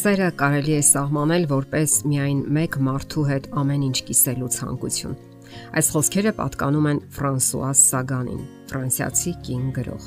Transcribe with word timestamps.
Սերը 0.00 0.30
կարելի 0.40 0.74
է 0.78 0.82
սահմանել 0.86 1.42
որպես 1.50 1.94
միայն 2.08 2.38
մեկ 2.56 2.76
մարդու 2.86 3.24
հետ 3.28 3.48
ամեն 3.60 3.82
ինչ 3.90 3.98
կիսելու 4.06 4.46
ցանկություն։ 4.54 5.16
Այս 5.76 5.90
խոսքերը 5.92 6.32
պատկանում 6.38 6.86
են 6.92 7.00
Ֆրանսուազ 7.16 7.82
Սագանին, 7.90 8.40
ֆրանսիացի 8.70 9.32
կին 9.44 9.66
գրող։ 9.76 10.06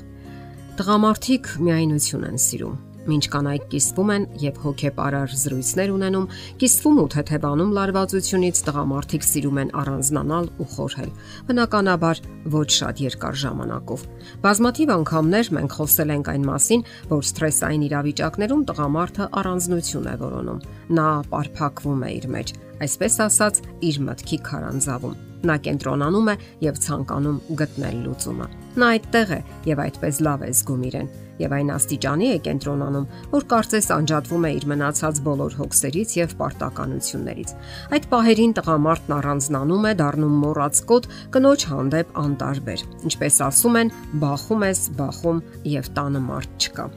Տղամարդիկ 0.79 1.51
միայնություն 1.67 2.25
են 2.31 2.41
սիրում, 2.47 2.79
Մինչ 3.03 3.25
կանայք 3.33 3.63
կիսվում 3.73 4.11
են 4.13 4.25
եւ 4.43 4.59
հոգեպարար 4.63 5.33
զրույցներ 5.43 5.93
ունենում, 5.93 6.27
կիսվում 6.61 6.99
ու 7.03 7.07
թեթևանում 7.13 7.73
լարվածությունից 7.77 8.61
տղամարդիկ 8.67 9.27
սիրում 9.27 9.59
են 9.63 9.73
առանձնանալ 9.81 10.47
ու 10.63 10.67
խորհել։ 10.73 11.11
Բնականաբար 11.49 12.21
ոչ 12.53 12.69
շատ 12.77 13.03
երկար 13.03 13.39
ժամանակով։ 13.43 14.07
Բազմաթիվ 14.47 14.95
անգամներ 14.95 15.51
մենք 15.59 15.77
խոսել 15.83 16.15
ենք 16.15 16.31
այն 16.33 16.47
մասին, 16.47 16.87
որ 17.11 17.27
սթրեսային 17.33 17.85
իրավիճակներում 17.91 18.65
տղամարդը 18.71 19.29
առանձնություն 19.43 20.09
է 20.13 20.15
որոնում։ 20.23 20.63
Նա 20.95 21.09
պարփակվում 21.33 22.03
է 22.07 22.15
իր 22.23 22.27
մեջ, 22.37 22.57
այսպես 22.87 23.21
ասած, 23.27 23.63
իր 23.91 24.01
մտքի 24.07 24.43
քարանձավում 24.47 25.21
նա 25.43 25.59
կենտրոնանում 25.67 26.29
է 26.33 26.35
եւ 26.69 26.83
ցանկանում 26.87 27.41
գտնել 27.59 28.05
լուծումը։ 28.07 28.53
Նա 28.73 28.87
այդտեղ 28.95 29.33
է 29.33 29.39
եւ 29.69 29.81
այդպես 29.83 30.19
լավ 30.25 30.43
է 30.43 30.49
զգում 30.53 30.87
իրեն 30.89 31.09
եւ 31.41 31.53
այն 31.57 31.69
աստիճանի 31.73 32.27
է 32.29 32.37
կենտրոնանում, 32.45 33.05
որ 33.33 33.45
կարծես 33.53 33.87
անջատվում 33.95 34.43
է 34.47 34.51
իր 34.57 34.65
մնացած 34.71 35.21
բոլոր 35.27 35.55
հոգսերից 35.59 36.13
եւ 36.19 36.35
պարտականություններից։ 36.41 37.53
Այդ 37.97 38.07
պահերին 38.13 38.53
տղամարդն 38.59 39.15
առանձնանում 39.17 39.87
է, 39.89 39.93
դառնում 40.03 40.35
մոռացկոտ, 40.43 41.09
կնոջ 41.33 41.65
հանդեպ 41.73 42.13
անտարբեր։ 42.23 42.85
Ինչպես 43.09 43.39
ասում 43.49 43.79
են, 43.81 43.93
բախում 44.23 44.67
ես, 44.69 44.83
բախում 45.01 45.43
եւ 45.73 45.91
տանը 45.97 46.23
մարդ 46.29 46.67
չկա։ 46.67 46.87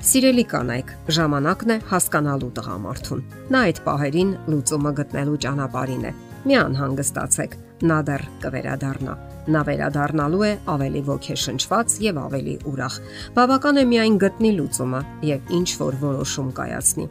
Սիրելի 0.00 0.44
կանայք, 0.50 0.92
ժամանակն 1.12 1.72
է 1.74 1.76
հասկանալու 1.90 2.52
տղամարդուն։ 2.56 3.26
Նա 3.52 3.64
այդ 3.68 3.82
պահերին 3.84 4.30
լուծումը 4.54 4.94
գտնելու 5.00 5.40
ճանապարհին 5.44 6.06
է։ 6.08 6.14
Մի 6.48 6.56
անհանգստացեք, 6.64 7.58
նա 7.84 8.00
դեռ 8.08 8.24
կվերադառնա։ 8.46 9.18
Նա 9.48 9.64
վերադառնալու 9.70 10.44
է 10.44 10.52
ավելի 10.74 11.02
ոգեշնչված 11.08 11.96
եւ 12.04 12.20
ավելի 12.26 12.54
ուրախ։ 12.70 13.00
Բավական 13.40 13.80
է 13.80 13.84
միայն 13.94 14.20
գտնի 14.26 14.54
լուծումը 14.60 15.02
եւ 15.30 15.52
ինչ 15.60 15.68
որ 15.80 16.00
որոշում 16.04 16.54
կայացնի։ 16.60 17.06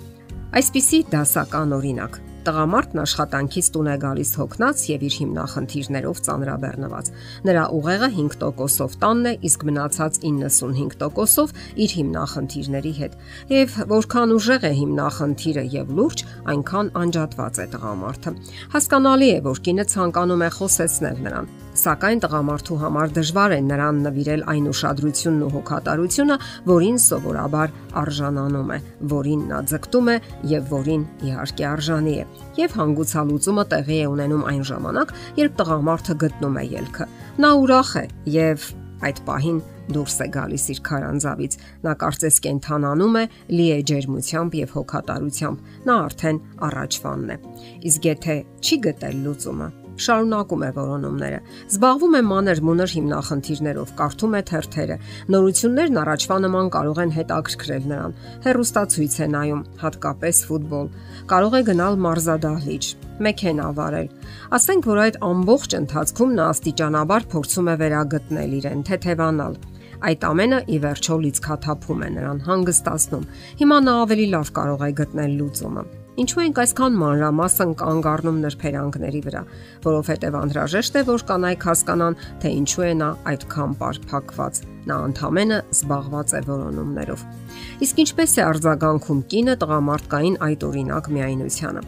Այսպիսի 0.59 0.99
դասական 1.13 1.77
օրինակ 1.79 2.19
Տղամարդն 2.49 2.99
աշխատանքից 3.03 3.67
տուն 3.75 3.87
է 3.91 3.95
գալիս 4.01 4.29
հոգնած 4.39 4.83
եւ 4.89 5.03
իր 5.05 5.15
հիմնախնդիրներով 5.19 6.21
ծանրաբեռնված։ 6.25 7.11
Նրա 7.45 7.65
ուղեղը 7.77 8.09
5%-ով 8.15 8.95
տանն 9.03 9.29
է, 9.29 9.33
իսկ 9.49 9.65
մնացած 9.69 10.17
95%-ով 10.23 11.53
իր 11.85 11.93
հիմնախնդիրների 11.99 12.93
հետ։ 12.99 13.19
Եվ 13.53 13.77
որքան 13.93 14.33
ուժեղ 14.39 14.65
է 14.65 14.73
հիմնախնդիրը 14.79 15.65
եւ 15.77 15.93
լուրջ, 15.99 16.25
այնքան 16.49 16.91
անջատված 17.05 17.61
է 17.61 17.67
տղամարդը։ 17.77 18.35
Հասկանալի 18.73 19.29
է, 19.29 19.39
որ 19.45 19.63
կինը 19.69 19.85
ցանկանում 19.93 20.41
է 20.41 20.49
խոսեցնել 20.57 21.23
նրան, 21.29 21.53
սակայն 21.79 22.23
տղամարդու 22.25 22.81
համար 22.81 23.15
դժվար 23.19 23.55
է 23.55 23.61
նրան 23.69 24.03
նվիրել 24.09 24.45
այն 24.55 24.69
ուշադրությունն 24.73 25.45
ու 25.45 25.53
հոգատարությունը, 25.53 26.39
որին 26.73 26.99
սովորաբար 27.05 27.77
արժանանում 28.03 28.75
է, 28.75 28.83
որին 29.15 29.47
նա 29.53 29.63
ձգտում 29.69 30.13
է 30.17 30.19
եւ 30.57 30.69
որին 30.75 31.09
իհարկե 31.29 31.73
արժանի 31.77 32.19
է 32.25 32.29
եւ 32.59 32.75
հանգուցալուծումը 32.79 33.65
տեղի 33.73 33.97
է 34.03 34.11
ունենում 34.13 34.45
այն 34.51 34.63
ժամանակ, 34.69 35.15
երբ 35.39 35.57
տղամարդը 35.59 36.15
գտնում 36.23 36.59
է 36.59 36.63
ելքը։ 36.75 37.09
Նա 37.39 37.51
ուրախ 37.63 37.91
է 37.99 38.05
եւ 38.35 38.69
այդ 39.09 39.21
պահին 39.27 39.59
դուրս 39.95 40.17
է 40.25 40.27
գալիս 40.35 40.65
իր 40.73 40.79
քարանձավից։ 40.89 41.57
Նա 41.85 41.93
կարծես 42.03 42.39
կենթանանում 42.45 43.19
է, 43.19 43.23
լի 43.55 43.67
է 43.73 43.79
ջերմությամբ 43.89 44.57
եւ 44.59 44.73
հոգատարությամբ։ 44.75 45.69
Նա 45.89 45.99
արդեն 46.09 46.41
առաջվանն 46.69 47.33
է։ 47.35 47.37
Իսկ 47.89 48.09
եթե 48.09 48.35
չի 48.59 48.81
գտել 48.85 49.23
լուծումը, 49.25 49.69
շարունակում 50.05 50.63
է 50.65 50.69
որոնումները։ 50.75 51.39
Զբաղվում 51.69 52.15
է 52.19 52.21
մանր 52.29 52.61
մունր 52.69 52.93
հիմնախնդիրներով, 52.95 53.93
կարդում 53.99 54.37
է 54.39 54.41
թերթերը։ 54.49 54.97
Նորություններն 55.35 55.99
առաջվա 56.03 56.37
նման 56.45 56.71
կարող 56.75 57.01
են 57.03 57.13
հետաքրքրել 57.19 57.83
նրան։ 57.89 58.15
Հերոստացույց 58.47 59.15
է 59.19 59.27
նայում, 59.35 59.63
հատկապես 59.83 60.41
ֆուտբոլ։ 60.49 60.87
Կարող 61.29 61.57
է 61.59 61.61
գնալ 61.69 61.99
մարզադահլիճ, 62.09 62.85
մեքենա 63.29 63.67
վարել։ 63.79 64.09
Ասենք 64.59 64.89
որ 64.89 65.01
այդ 65.05 65.19
ամբողջ 65.29 65.75
ընթացքում 65.79 66.35
նա 66.39 66.49
աստիճանաբար 66.53 67.27
փորձում 67.33 67.69
է 67.69 67.75
վերագտնել 67.83 68.57
իրեն, 68.59 68.83
թեթևանալ։ 68.89 69.59
Այդ 69.99 70.21
ամենը 70.29 70.59
ի 70.71 70.77
վերջո 70.85 71.15
լիցքաթափում 71.27 72.03
է 72.07 72.11
նրան 72.15 72.43
հանգստացնում։ 72.47 73.29
Հիմա 73.59 73.79
նա 73.83 73.95
ավելի 74.07 74.27
լավ 74.35 74.53
կարող 74.59 74.85
է 74.87 74.93
գտնել 75.03 75.33
լուծումը։ 75.43 75.98
Ինչու 76.19 76.41
ենք 76.43 76.57
այսքան 76.59 76.95
մանրամասն 76.99 77.69
կանգ 77.79 78.07
առնում 78.11 78.39
նրբերանգների 78.43 79.19
վրա, 79.23 79.43
որովհետև 79.85 80.37
անհրաժեշտ 80.39 80.97
է 80.99 81.03
որ 81.07 81.23
կանայք 81.29 81.67
հասկանան, 81.69 82.17
թե 82.43 82.51
ինչու 82.59 82.83
է 82.83 82.89
նա 82.99 83.09
այդքան 83.31 83.75
բարփակված։ 83.79 84.59
Նա 84.89 84.97
ընդհանրապես 85.09 85.77
զբաղված 85.79 86.33
է 86.35 86.41
որոնումներով։ 86.49 87.23
Իսկ 87.87 88.03
ինչպես 88.03 88.35
է 88.35 88.43
արձագանքում 88.49 89.23
կինը 89.31 89.55
տղամարդկային 89.63 90.37
այդ 90.49 90.67
օրինակ 90.69 91.09
միայնությանը 91.15 91.87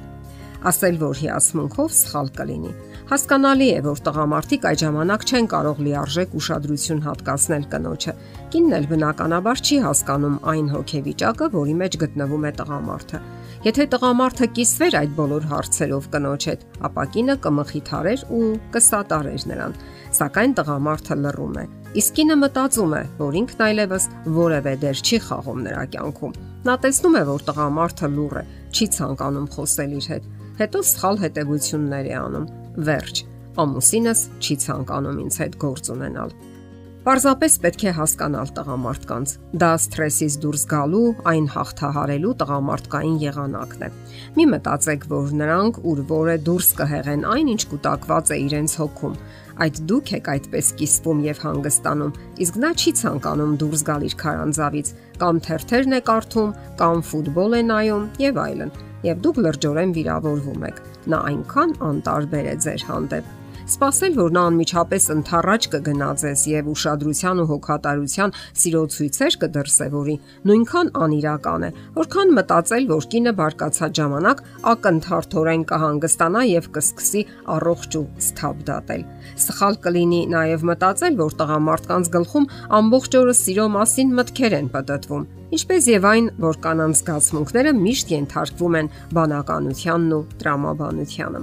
ասել, 0.62 0.98
որ 1.02 1.20
հիացմունքով 1.22 1.94
սխալ 1.98 2.28
կլինի։ 2.38 2.72
Հասկանալի 3.10 3.68
է, 3.72 3.80
որ 3.88 4.02
տղամարդիկ 4.06 4.68
այդ 4.70 4.82
ժամանակ 4.82 5.24
չեն 5.26 5.48
կարող 5.54 5.80
լիարժեք 5.88 6.36
ուշադրություն 6.38 7.02
հատկացնել 7.08 7.66
կնոջը։ 7.72 8.14
Կինն 8.54 8.76
էլ 8.78 8.86
բնականաբար 8.92 9.64
չի 9.66 9.80
հասկանում 9.88 10.38
այն 10.54 10.70
հոգեվիճակը, 10.76 11.50
որի 11.58 11.76
մեջ 11.82 11.98
գտնվում 12.06 12.46
է 12.46 12.54
տղամարդը։ 12.62 13.24
Եթե 13.62 13.86
տղամարդը 13.94 14.48
կիսվեր 14.58 14.96
այդ 14.98 15.12
բոլոր 15.18 15.44
հարցերով 15.52 16.06
կնոջ 16.14 16.46
հետ, 16.50 16.62
ապա 16.88 17.04
կինը 17.14 17.36
կմխիթարեր 17.44 18.24
ու 18.34 18.48
կսատարեր 18.74 19.46
նրան։ 19.52 19.76
Սակայն 20.18 20.56
տղամարդը 20.58 21.18
լռում 21.22 21.60
է։ 21.62 21.66
Իսկ 22.02 22.16
կինը 22.18 22.38
մտածում 22.42 22.96
է, 22.98 23.04
որ 23.22 23.38
ինքն 23.42 23.64
այլևս 23.68 24.08
որևէ 24.42 24.74
դեր 24.82 25.02
չի 25.06 25.20
խաղում 25.28 25.62
նրա 25.68 25.84
կյանքում։ 25.94 26.38
Նա 26.66 26.76
տեսնում 26.82 27.18
է, 27.22 27.24
որ 27.30 27.46
տղամարդը 27.52 28.10
լուռ 28.18 28.36
է, 28.42 28.44
չի 28.72 28.88
ցանկանում 28.98 29.48
խոսել 29.54 29.94
իր 30.02 30.08
հետ 30.12 30.30
հետո 30.62 30.82
սխալ 30.92 31.22
հետևություններ 31.22 32.10
է 32.12 32.16
անում։ 32.22 32.50
Վերջ։ 32.90 33.22
Ամուսինս 33.62 34.20
չի 34.42 34.56
ցանկանում 34.66 35.22
ինձ 35.22 35.38
հետ 35.42 35.56
գործ 35.62 35.94
ունենալ։ 35.96 36.34
Պարզապես 37.02 37.54
պետք 37.64 37.84
է 37.90 37.92
հասկանալ 37.98 38.50
տղամարդկանց։ 38.54 39.32
Դա 39.58 39.70
սթրեսից 39.82 40.34
դուրս 40.44 40.66
գալու, 40.70 41.08
այն 41.32 41.48
հաղթահարելու 41.50 42.34
տղամարդկային 42.42 43.16
եղանակն 43.24 43.86
է։ 43.88 43.90
Մի 44.36 44.46
մտածեք, 44.52 45.08
որ 45.10 45.32
նրանք 45.40 45.80
ուր 45.92 46.04
որը 46.12 46.36
դուրս 46.46 46.70
կհեղեն 46.82 47.26
այն, 47.32 47.50
ինչ 47.56 47.66
կուտակված 47.72 48.34
է 48.36 48.38
իրենց 48.46 48.78
հոգում։ 48.84 49.18
Այդ 49.66 49.82
դուք 49.90 50.14
եք 50.22 50.32
այդպես 50.36 50.72
կիսվում 50.78 51.26
եւ 51.26 51.42
հանգստանում, 51.48 52.14
իսկ 52.46 52.62
նա 52.62 52.72
չի 52.78 52.96
ցանկանում 53.02 53.58
դուրս 53.66 53.86
գալ 53.90 54.08
իր 54.12 54.16
քարանձավից, 54.22 54.94
կամ 55.26 55.44
թերթերն 55.50 55.98
է 55.98 56.02
կարդում, 56.12 56.56
կամ 56.86 57.04
ֆուտբոլ 57.10 57.58
է 57.58 57.66
նայում 57.74 58.08
եւ 58.30 58.42
այլն 58.46 58.74
եւ 59.10 59.22
դուք 59.28 59.44
լրջորեն 59.48 59.94
վիրավորվում 60.00 60.66
եք։ 60.72 60.82
Նա 61.12 61.22
այնքան 61.34 61.78
անտարբեր 61.92 62.52
է 62.52 62.58
ձեր 62.66 62.90
հանդեպ 62.92 63.38
Սպասել, 63.72 64.16
որ 64.18 64.34
նա 64.36 64.42
անմիջապես 64.50 65.06
ընթառաջ 65.14 65.66
կգնա 65.72 66.08
ձեզ 66.20 66.42
եւ 66.50 66.70
ուշադրության 66.74 67.42
ու 67.42 67.46
հոգատարության 67.52 68.34
սիրո 68.62 68.82
ցույցեր 68.96 69.38
կդրսեւորի, 69.44 70.16
նույնքան 70.50 70.92
անիրական 71.06 71.66
է, 71.68 71.72
որքան 71.96 72.34
մտածել, 72.38 72.88
որ 72.92 73.08
կինը 73.16 73.34
բարկացած 73.40 74.00
ժամանակ 74.02 74.44
ակնթարթորեն 74.76 75.66
կհանգստանա 75.72 76.46
եւ 76.52 76.72
կսկսի 76.78 77.26
առողջ 77.58 78.00
ու 78.02 78.06
սթափ 78.28 78.64
դատել։ 78.72 79.06
Սխալ 79.48 79.78
կլինի 79.86 80.24
նաեւ 80.36 80.66
մտածել, 80.72 81.22
որ 81.22 81.38
տղամարդկանց 81.44 82.16
գլխում 82.18 82.50
ամբողջ 82.82 83.22
օրը 83.22 83.38
սիրո 83.46 83.70
մասին 83.78 84.18
մտքեր 84.20 84.58
են 84.62 84.74
պատտվում 84.76 85.30
ինչպես 85.56 85.88
եւ 85.92 86.06
այն, 86.12 86.28
որ 86.42 86.60
կանանց 86.66 87.00
զգացմունքները 87.02 87.72
միշտ 87.78 88.14
ենթարկվում 88.16 88.78
են 88.82 88.92
բանականությանն 89.18 90.14
ու 90.18 90.22
տրամաբանությանը։ 90.42 91.42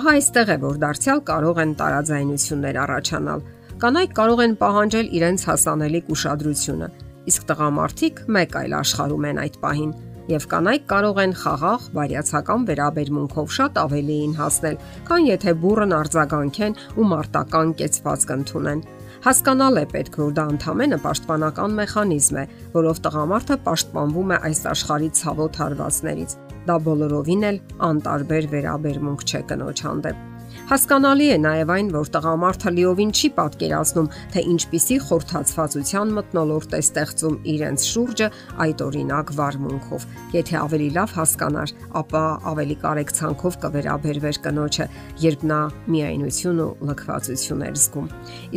Ահա 0.00 0.14
այստեղ 0.20 0.52
է, 0.54 0.56
որ 0.66 0.76
դարձյալ 0.84 1.24
կարող 1.30 1.62
են 1.64 1.72
տարաձայնություններ 1.80 2.78
առաջանալ։ 2.84 3.48
Կանայք 3.80 4.14
կարող 4.20 4.44
են 4.44 4.54
պահանջել 4.60 5.10
իրենց 5.20 5.48
հասանելիք 5.50 6.12
ուշադրությունը, 6.14 6.88
իսկ 7.30 7.50
տղամարդիկ 7.50 8.22
մեկ 8.36 8.56
այլ 8.60 8.78
աշխարհում 8.80 9.28
են 9.30 9.40
այդ 9.40 9.60
պահին 9.64 9.92
եւ 10.30 10.46
կանայք 10.50 10.84
կարող 10.90 11.18
են 11.24 11.32
խաղաղ 11.40 11.86
բարյացակամ 11.96 12.66
վերաբերմունքով 12.68 13.54
շատ 13.56 13.78
ավելիին 13.82 14.34
հասնել, 14.38 14.76
քան 15.08 15.26
եթե 15.26 15.54
բուրըն 15.64 15.94
արձագանքեն 15.96 16.76
ու 17.00 17.06
մարտական 17.10 17.72
կեցվածք 17.80 18.34
ընդունեն։ 18.36 18.84
Հասկանալ 19.20 19.76
է 19.76 19.82
պետք, 19.92 20.14
որ 20.16 20.30
դա 20.38 20.44
ընդամենը 20.54 20.98
պաշտպանական 21.02 21.74
մեխանիզմ 21.76 22.38
է, 22.40 22.44
որով 22.72 23.00
տղամարդը 23.04 23.58
պաշտպանվում 23.66 24.32
է 24.32 24.38
այս 24.48 24.62
աշխարհի 24.72 25.10
ցավոտ 25.20 25.60
հարվածներից։ 25.60 26.34
Դա 26.70 26.80
բոլորովին 26.88 27.46
էլ 27.50 27.62
անտարբեր 27.90 28.50
վերաբերմունք 28.56 29.28
չէ 29.28 29.44
կնոջ 29.52 29.86
հանդեպ։ 29.90 30.29
Հասկանալի 30.70 31.24
է 31.34 31.36
նաև 31.42 31.70
այն, 31.74 31.88
որ 31.90 32.08
տղամարդը 32.14 32.70
լիովին 32.76 33.08
չի 33.10 33.28
պատկերացնում, 33.34 34.08
թե 34.30 34.42
ինչպիսի 34.52 34.98
խորթացվածության 35.02 36.12
մտնոլորտ 36.14 36.76
է 36.78 36.80
ստեղծում 36.84 37.38
իրենց 37.50 37.86
շուրջը 37.90 38.28
այդ 38.62 38.84
օրինակ 38.86 39.32
վարմունքով։ 39.40 40.06
Եթե 40.36 40.56
ավելի 40.60 40.88
լավ 40.94 41.16
հասկանար, 41.18 41.74
ապա 41.98 42.22
ավելի 42.54 42.76
կարեկցանքով 42.86 43.58
կվերաբերվեր 43.66 44.40
կնոջը, 44.46 44.88
երբ 45.26 45.44
նա 45.50 45.60
միայնություն 45.90 46.62
ու 46.62 46.70
լքվածություն 46.86 47.66
էր 47.66 47.76
զգում։ 47.82 48.08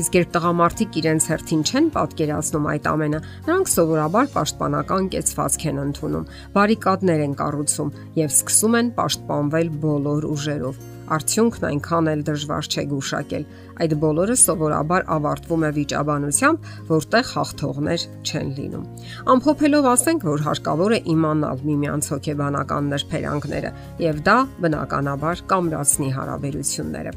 Իսկ 0.04 0.18
երբ 0.22 0.34
տղամարդիկ 0.38 0.98
իրենց 1.02 1.30
հերթին 1.34 1.66
չեն 1.66 1.92
պատկերացնում 1.98 2.72
այդ 2.78 2.90
ամենը, 2.94 3.26
նրանք 3.50 3.74
սովորաբար 3.74 4.34
պաշտպանական 4.38 5.14
կեցվածք 5.18 5.70
են 5.74 5.86
ընդունում, 5.90 6.32
բարիկադներ 6.54 7.26
են 7.26 7.38
կառուցում 7.42 7.94
եւ 8.22 8.36
սկսում 8.38 8.82
են 8.84 8.98
պաշտպանվել 9.02 9.78
բոլոր 9.82 10.30
ուժերով 10.34 10.93
Արդյունքն 11.12 11.66
այնքան 11.68 12.10
էլ 12.14 12.22
դժվար 12.30 12.70
չէ 12.72 12.84
գուշակել։ 12.94 13.44
Այդ 13.84 13.96
բոլորը 14.04 14.38
սովորաբար 14.44 15.06
ավարտվում 15.16 15.66
է 15.68 15.72
վիճաբանությամբ, 15.78 16.70
որտեղ 16.94 17.28
հաղթողներ 17.34 18.06
չեն 18.24 18.50
լինում։ 18.60 18.88
Ամփոփելով 19.34 19.90
ասենք, 19.94 20.26
որ 20.32 20.48
հարկավոր 20.48 20.96
է 20.96 21.00
իմանալ 21.14 21.68
միմյանց 21.68 22.10
հոգեբանական 22.14 22.90
նրբերանգները, 22.94 23.76
եւ 24.08 24.24
դա 24.24 24.38
բնականաբար 24.64 25.46
կամրացնի 25.54 26.10
հարաբերությունները։ 26.24 27.16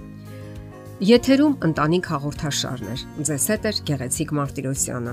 Եթերում 1.07 1.59
ընտանիք 1.67 2.07
հաղորդաշարն 2.09 2.87
է։ 2.89 2.95
Ձեզ 3.29 3.51
հետ 3.53 3.67
է 3.69 3.73
Գեղեցիկ 3.91 4.31
Մարտիրոսյանը։ 4.41 5.13